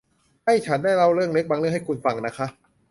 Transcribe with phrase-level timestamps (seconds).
[0.45, 2.47] ให้ฉันได้เล่าเรื่องเล็กบางเรื่องให้คุณฟังนะคะ